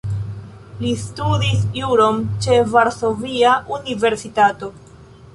[0.83, 4.71] Li studis juron ĉe Varsovia Universitato.